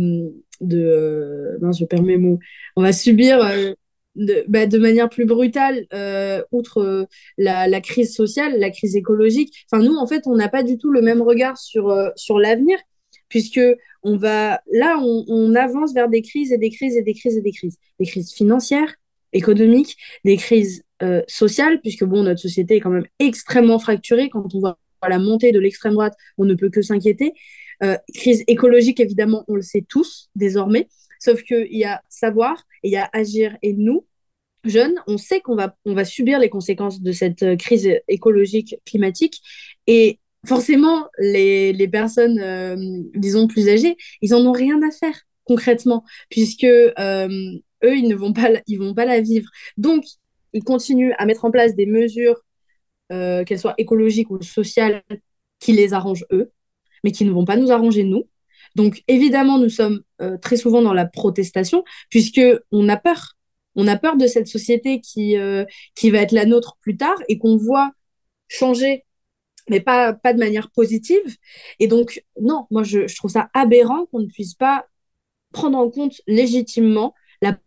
[0.62, 2.40] de, euh, je perds mes mots.
[2.76, 3.74] On va subir euh,
[4.16, 7.06] de, bah, de, manière plus brutale, euh, outre euh,
[7.38, 9.66] la, crise sociale, la crise écologique.
[9.72, 12.40] Enfin, nous, en fait, on n'a pas du tout le même regard sur, euh, sur
[12.40, 12.78] l'avenir,
[13.30, 13.62] puisque
[14.04, 17.42] on va, là, on, avance vers des crises et des crises et des crises et
[17.42, 17.78] des crises.
[18.00, 18.94] Des crises financières,
[19.34, 20.84] économiques, des crises
[21.28, 24.30] sociales, puisque bon, notre société est quand même extrêmement fracturée.
[24.30, 27.34] Quand on voit la montée de l'extrême droite, on ne peut que s'inquiéter.
[28.14, 30.88] crise écologique, évidemment, on le sait tous désormais.
[31.26, 33.58] Sauf qu'il y a savoir et il y a agir.
[33.64, 34.06] Et nous,
[34.64, 38.76] jeunes, on sait qu'on va, on va subir les conséquences de cette euh, crise écologique,
[38.86, 39.42] climatique.
[39.88, 42.76] Et forcément, les, les personnes, euh,
[43.16, 46.94] disons, plus âgées, ils n'en ont rien à faire concrètement, puisque euh,
[47.84, 49.50] eux, ils ne vont pas, ils vont pas la vivre.
[49.78, 50.06] Donc,
[50.54, 52.40] ils continuent à mettre en place des mesures,
[53.10, 55.04] qu'elles soient écologiques ou sociales,
[55.60, 56.52] qui les arrangent eux,
[57.04, 58.24] mais qui ne vont pas nous arranger nous.
[58.76, 63.34] Donc évidemment, nous sommes euh, très souvent dans la protestation, puisque on a peur.
[63.76, 67.18] On a peur de cette société qui, euh, qui va être la nôtre plus tard
[67.28, 67.92] et qu'on voit
[68.48, 69.04] changer,
[69.70, 71.38] mais pas, pas de manière positive.
[71.80, 74.86] Et donc, non, moi, je, je trouve ça aberrant qu'on ne puisse pas
[75.52, 77.58] prendre en compte légitimement la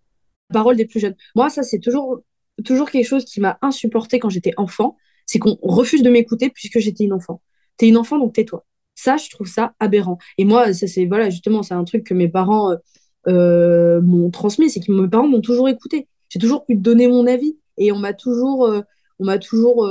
[0.53, 1.17] parole des plus jeunes.
[1.35, 2.21] Moi, ça, c'est toujours,
[2.65, 6.79] toujours quelque chose qui m'a insupporté quand j'étais enfant, c'est qu'on refuse de m'écouter puisque
[6.79, 7.43] j'étais une enfant.
[7.77, 8.65] T'es une enfant, donc tais-toi
[8.99, 10.19] Ça, je trouve ça aberrant.
[10.39, 12.75] Et moi, ça c'est voilà, justement, c'est un truc que mes parents
[13.29, 16.09] euh, m'ont transmis, c'est que mes parents m'ont toujours écouté.
[16.31, 18.69] J'ai toujours pu donner mon avis et on m'a toujours,
[19.41, 19.89] toujours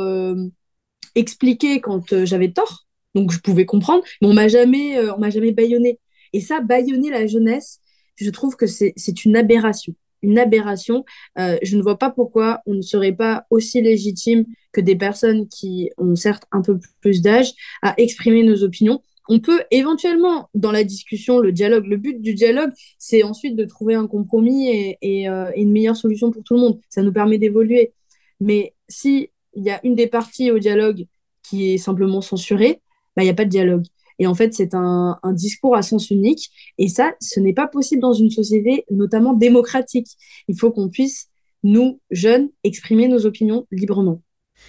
[1.15, 2.86] expliqué quand j'avais tort.
[3.15, 6.00] Donc je pouvais comprendre, mais on m'a jamais, on m'a jamais baïonné.
[6.34, 7.80] Et ça, baïonner la jeunesse,
[8.17, 9.96] je trouve que c'est une aberration.
[10.23, 11.06] Une aberration.
[11.38, 15.47] Euh, je ne vois pas pourquoi on ne serait pas aussi légitime que des personnes
[15.47, 19.01] qui ont certes un peu plus d'âge à exprimer nos opinions.
[19.30, 23.65] On peut éventuellement, dans la discussion, le dialogue, le but du dialogue, c'est ensuite de
[23.65, 26.80] trouver un compromis et, euh, une meilleure solution pour tout le monde.
[26.89, 27.93] Ça nous permet d'évoluer.
[28.39, 31.06] Mais s'il y a une des parties au dialogue
[31.43, 32.82] qui est simplement censurée,
[33.15, 33.86] bah, il n'y a pas de dialogue.
[34.19, 36.49] Et en fait, c'est un, discours à sens unique.
[36.77, 40.08] Et ça, ce n'est pas possible dans une société, notamment démocratique.
[40.47, 41.30] Il faut qu'on puisse,
[41.63, 44.21] nous, jeunes, exprimer nos opinions librement.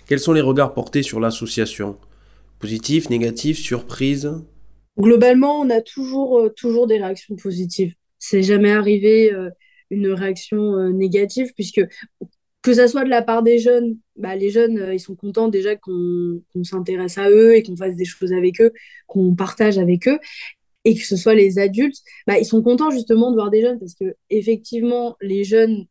[0.06, 1.96] Quels sont les regards portés sur l'association?
[2.58, 4.30] Positifs, négatifs, surprises?
[4.98, 7.94] Globalement, on a toujours, euh, toujours des réactions positives.
[8.18, 9.48] C'est jamais arrivé euh,
[9.90, 11.80] une réaction euh, négative, puisque
[12.68, 15.48] que ça soit de la part des jeunes, bah, les jeunes, euh, ils sont contents
[15.48, 18.72] déjà qu'on s'intéresse à eux et qu'on fasse des choses avec eux,
[19.06, 20.18] qu'on partage avec eux.
[20.84, 23.78] Et que ce soit les adultes, bah, ils sont contents justement de voir des jeunes
[23.78, 25.86] parce que effectivement, les jeunes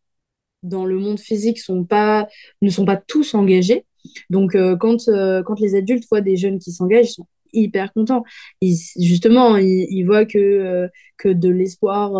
[0.63, 3.85] dans le monde physique ne sont pas tous engagés.
[4.29, 7.93] Donc, euh, quand, euh, quand les adultes voient des jeunes qui s'engagent, ils sont hyper
[7.93, 8.23] contents.
[8.61, 12.11] justement, ils, voient que, que de l'espoir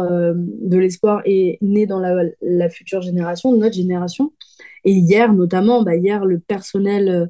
[0.67, 4.34] de l'espoir est né dans la, future génération, notre génération.
[4.84, 7.26] Et hier, notamment, bah, hier, le personnel, euh,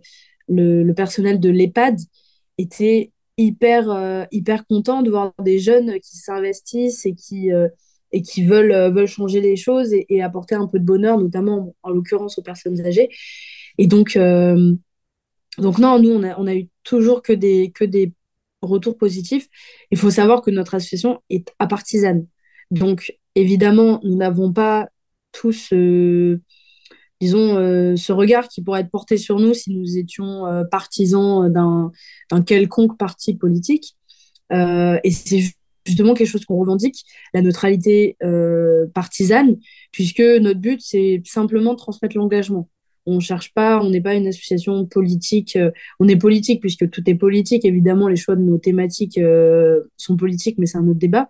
[0.47, 1.97] le, personnel de l'EHPAD
[2.57, 7.67] était hyper, euh, hyper content de voir des jeunes qui s'investissent et qui, euh,
[8.11, 11.89] et qui veulent, veulent changer les choses et, apporter un peu de bonheur, notamment en
[11.89, 13.09] l'occurrence aux personnes âgées.
[13.77, 14.17] Et donc,
[15.57, 17.71] donc non, nous, on a, eu toujours que des,
[18.61, 19.47] retours positifs.
[19.91, 22.25] Il faut savoir que notre association est apartisane.
[22.71, 24.89] Donc, évidemment, nous n'avons pas
[25.31, 25.71] tous
[27.19, 31.51] disons, euh, ce regard qui pourrait être porté sur nous si nous étions euh, partisans
[31.51, 33.95] d'un quelconque parti politique.
[34.53, 35.41] Euh, et c'est
[35.85, 38.17] justement quelque chose qu'on revendique, la neutralité
[38.93, 39.57] partisane,
[39.91, 42.69] puisque notre but, c'est simplement de transmettre l'engagement.
[43.07, 45.57] On cherche pas, on n'est pas une association politique.
[45.99, 47.65] on est politique puisque tout est politique.
[47.65, 49.19] Évidemment, les choix de nos thématiques
[49.97, 51.29] sont politiques, mais c'est un autre débat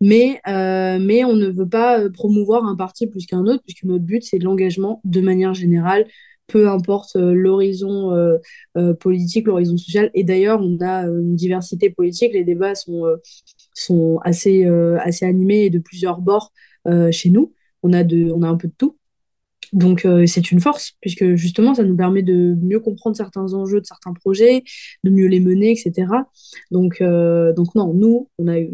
[0.00, 4.04] mais, euh, on ne veut pas euh, promouvoir un parti plus qu'un autre, puisque notre
[4.04, 6.06] but, c'est l'engagement de manière générale,
[6.46, 8.12] peu importe euh, l'horizon
[9.00, 10.10] politique, l'horizon social.
[10.14, 14.66] Et d'ailleurs, on a une diversité politique, les débats sont, assez,
[15.22, 16.52] animés et de plusieurs bords
[17.10, 17.52] chez nous.
[17.82, 18.96] On a un peu de tout.
[19.74, 23.86] Donc c'est une force, puisque justement, ça nous permet de mieux comprendre certains enjeux de
[23.86, 24.62] certains projets,
[25.02, 26.06] de mieux les mener, etc.
[26.70, 28.70] Donc, donc non, nous, on a eu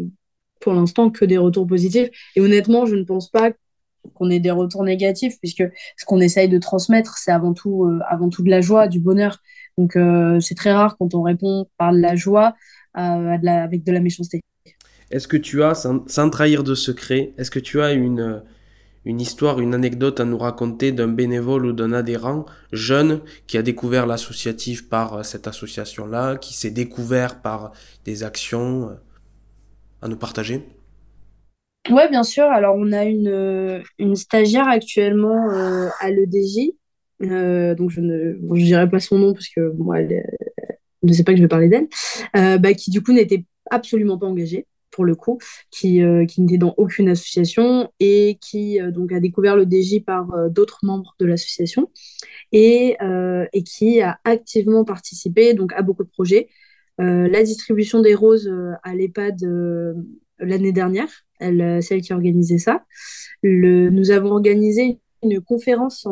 [0.61, 2.09] pour l'instant que des retours positifs.
[2.35, 3.51] Et honnêtement, je ne pense pas
[4.13, 5.63] qu'on ait des retours négatifs, puisque
[5.97, 8.99] ce qu'on essaye de transmettre, c'est avant tout, euh, avant tout de la joie, du
[8.99, 9.39] bonheur.
[9.77, 12.55] Donc euh, c'est très rare quand on répond par de la joie
[12.97, 14.41] euh, avec de la méchanceté.
[15.11, 18.41] Est-ce que tu as, sans, trahir de secret, est-ce que tu as une,
[19.05, 23.63] une histoire, une anecdote à nous raconter d'un bénévole ou d'un adhérent jeune qui a
[23.63, 27.71] découvert l'associatif par cette association-là, qui s'est découvert par
[28.05, 28.91] des actions
[30.01, 30.61] à nous partager
[31.89, 32.43] Oui, bien sûr.
[32.45, 33.81] Alors, on a une, euh,
[34.15, 36.73] stagiaire actuellement euh, à l'EDJ.
[37.23, 41.37] Euh, donc, je ne dirai pas son nom parce que moi, ne sait pas que
[41.37, 41.87] je vais parler d'elle.
[42.59, 44.67] bah, qui, du coup, n'était absolument pas engagée
[45.03, 50.03] le coup, qui, qui n'était dans aucune association et qui donc a découvert le DJ
[50.03, 51.89] par d'autres membres de l'association
[52.51, 52.97] et,
[53.53, 56.49] et qui a activement participé donc à beaucoup de projets,
[56.99, 59.93] euh, la distribution des roses euh, à l'EHPAD euh,
[60.39, 61.07] l'année dernière,
[61.39, 62.83] elle, c'est elle qui a organisé ça.
[63.43, 66.07] nous avons organisé une conférence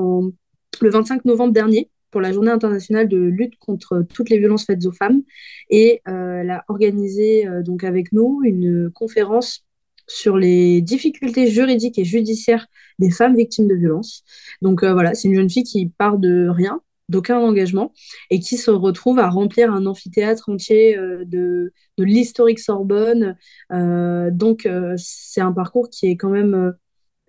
[0.82, 4.86] le 25 novembre dernier pour la journée internationale de lutte contre toutes les violences faites
[4.86, 5.22] aux femmes.
[5.70, 9.66] Et elle a organisé donc avec nous une conférence
[10.08, 12.68] sur les difficultés juridiques et judiciaires
[12.98, 14.24] des femmes victimes de violences.
[14.62, 17.92] Donc voilà, c'est une jeune fille qui part de rien, d'aucun engagement
[18.30, 23.36] et qui se retrouve à remplir un amphithéâtre entier euh, de, de l'historique Sorbonne.
[23.74, 26.74] Euh, donc, euh, c'est un parcours qui est quand même,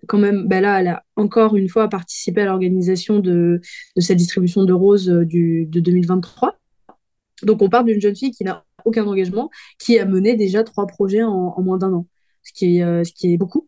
[0.07, 3.61] quand même ben là, elle a encore une fois participé à l'organisation de,
[3.95, 6.57] de, cette distribution de roses du, de 2023.
[7.43, 10.87] Donc, on part d'une jeune fille qui n'a aucun engagement, qui a mené déjà trois
[10.87, 12.07] projets en, moins d'un an,
[12.43, 13.67] ce qui est, est beaucoup.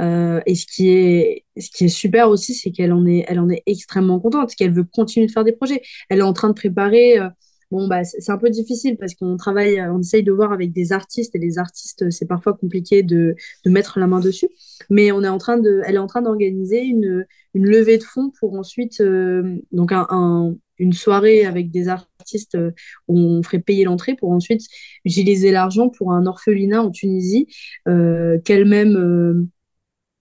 [0.00, 1.44] Euh, et ce qui est,
[1.88, 5.52] super aussi, c'est qu'elle en en est extrêmement contente, qu'elle veut continuer de faire des
[5.52, 5.82] projets.
[6.08, 7.28] Elle est en train de préparer, euh,
[7.70, 10.92] Bon, bah, c'est un peu difficile parce qu'on travaille, on essaye de voir avec des
[10.92, 14.48] artistes et les artistes, c'est parfois compliqué de, de, mettre la main dessus.
[14.88, 18.04] Mais on est en train de, elle est en train d'organiser une, une, levée de
[18.04, 22.72] fonds pour ensuite, euh, donc un, un, une soirée avec des artistes euh,
[23.08, 24.62] où on ferait payer l'entrée pour ensuite
[25.04, 27.48] utiliser l'argent pour un orphelinat en Tunisie
[27.88, 29.46] euh, qu'elle-même euh,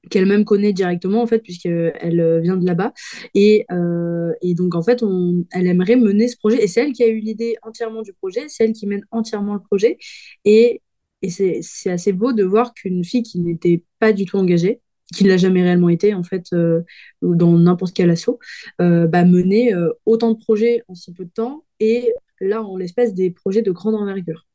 [0.10, 2.94] qu'elle-même connaît directement en fait puisqu'elle euh, vient de là-bas.
[3.34, 6.64] Et, euh, et, donc en fait on, elle aimerait mener ce projet.
[6.64, 8.46] Et c'est elle qui a eu l'idée entièrement du projet.
[8.48, 9.98] C'est elle qui mène entièrement le projet.
[10.46, 10.82] Et,
[11.22, 14.82] et c'est assez beau de voir qu'une fille qui n'était pas du tout engagée
[15.14, 16.82] qui ne l'a jamais réellement été en fait euh,
[17.22, 18.40] dans n'importe quel assaut
[18.82, 22.78] euh, bah, mener euh, autant de projets en si peu de temps et là en
[22.78, 24.46] l'espèce des projets de grande envergure.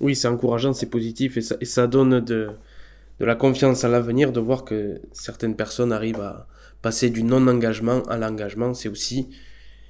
[0.00, 2.50] Oui c'est encourageant c'est positif et ça, et ça donne de
[3.20, 6.48] de la confiance à l'avenir, de voir que certaines personnes arrivent à
[6.82, 8.74] passer du non-engagement à l'engagement.
[8.74, 9.30] C'est aussi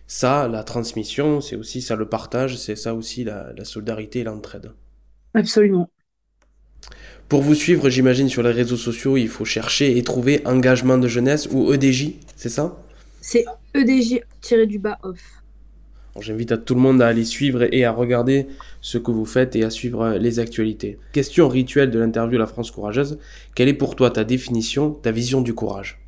[0.07, 4.25] ça, la transmission, c'est aussi ça, le partage, c'est ça aussi la, la solidarité et
[4.25, 4.73] l'entraide.
[5.35, 5.89] Absolument.
[7.29, 11.09] Pour vous suivre, j'imagine, sur les réseaux sociaux, il faut chercher et trouver engagement de
[11.09, 12.77] jeunesse ou EDJ, c'est ça?
[13.21, 15.44] C'est EDJ-du-bas off.
[16.21, 18.47] J'invite à tout le monde à aller suivre et à regarder
[18.81, 20.99] ce que vous faites et à suivre les actualités.
[21.13, 23.19] Question rituelle de l'interview La France courageuse.
[23.57, 26.01] Quelle est pour toi ta définition, ta vision du courage?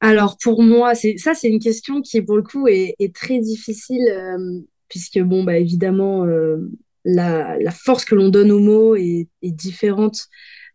[0.00, 4.60] Alors pour moi, ça c'est une question qui pour le coup est, très difficile euh,
[4.88, 6.70] puisque bon bah évidemment euh,
[7.04, 10.28] la, force que l'on donne aux mots est, différente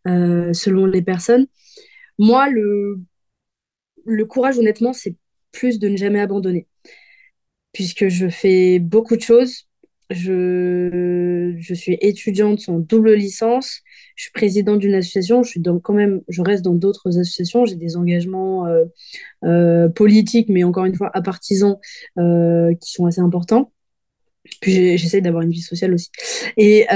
[0.07, 1.47] euh, selon les personnes.
[2.17, 5.15] Moi le courage honnêtement c'est
[5.51, 6.67] plus de ne jamais abandonner
[7.73, 9.67] puisque je fais beaucoup de choses.
[10.09, 13.79] Je, je suis étudiante en double licence.
[14.15, 15.41] Je suis présidente d'une association.
[15.41, 17.65] Je suis donc quand même, je reste dans d'autres associations.
[17.65, 18.83] J'ai des engagements euh,
[19.45, 21.21] euh, politiques, mais encore une fois, à
[22.19, 23.71] euh, qui sont assez importants.
[24.59, 26.09] Puis j'essaie d'avoir une vie sociale aussi.
[26.57, 26.87] Et,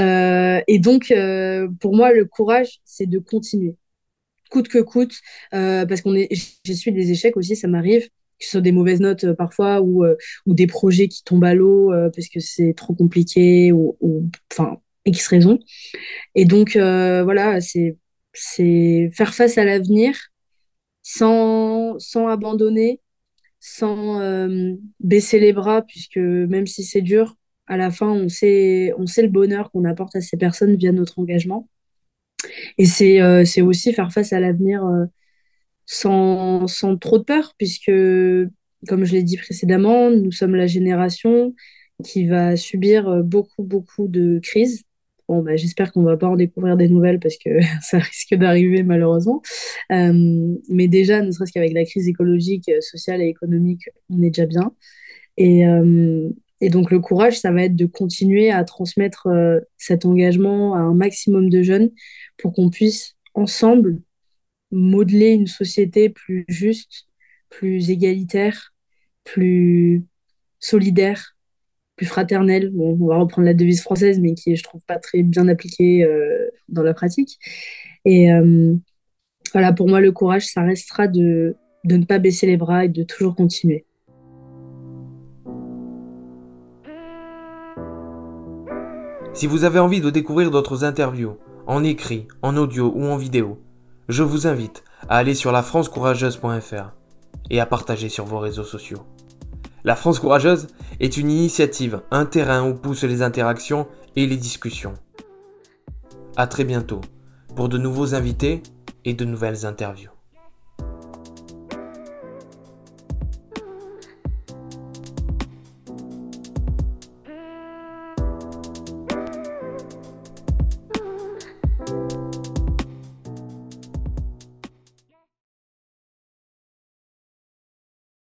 [0.66, 1.12] et donc,
[1.80, 3.76] pour moi, le courage, c'est de continuer
[4.50, 5.14] coûte que coûte,
[5.50, 6.28] parce qu'on est,
[6.64, 9.80] j'ai su des échecs aussi, ça m'arrive que ce soit des mauvaises notes euh, parfois
[9.80, 13.72] ou, euh, ou des projets qui tombent à l'eau euh, parce que c'est trop compliqué
[13.72, 15.58] ou, ou, enfin X raisons.
[16.34, 17.96] Et donc voilà, c'est
[18.32, 20.16] c'est faire face à l'avenir
[21.02, 23.00] sans, sans abandonner,
[23.60, 24.20] sans
[25.00, 27.36] baisser les bras, puisque même si c'est dur,
[27.68, 30.90] à la fin, on sait, on sait le bonheur qu'on apporte à ces personnes via
[30.92, 31.68] notre engagement.
[32.78, 34.82] Et c'est c'est aussi faire face à l'avenir
[35.86, 37.90] sans, sans trop de peur, puisque,
[38.88, 41.54] comme je l'ai dit précédemment, nous sommes la génération
[42.04, 44.82] qui va subir euh, beaucoup, beaucoup de crises.
[45.28, 48.82] Bon, bah, j'espère qu'on va pas en découvrir des nouvelles parce que ça risque d'arriver
[48.82, 49.42] malheureusement.
[49.92, 54.46] Euh, mais déjà, ne serait-ce qu'avec la crise écologique, sociale et économique, on est déjà
[54.46, 54.72] bien.
[55.36, 60.06] Et, euh, et donc le courage, ça va être de continuer à transmettre euh, cet
[60.06, 61.90] engagement à un maximum de jeunes
[62.38, 64.00] pour qu'on puisse ensemble
[64.70, 67.06] modeler une société plus juste,
[67.48, 68.74] plus égalitaire,
[69.24, 70.04] plus
[70.60, 71.36] solidaire,
[71.96, 72.70] plus fraternelle.
[72.70, 75.48] Bon, on va reprendre la devise française, mais qui est, je trouve, pas très bien
[75.48, 77.38] appliquée euh, dans la pratique.
[78.04, 78.74] Et euh,
[79.52, 82.88] voilà, pour moi, le courage, ça restera de, de ne pas baisser les bras et
[82.88, 83.84] de toujours continuer.
[89.32, 93.58] Si vous avez envie de découvrir d'autres interviews, en écrit, en audio ou en vidéo,
[94.08, 96.92] je vous invite à aller sur lafrancecourageuse.fr
[97.50, 99.04] et à partager sur vos réseaux sociaux.
[99.84, 100.66] La France Courageuse
[100.98, 104.94] est une initiative, un terrain où poussent les interactions et les discussions.
[106.36, 107.00] À très bientôt
[107.54, 108.62] pour de nouveaux invités
[109.04, 110.15] et de nouvelles interviews.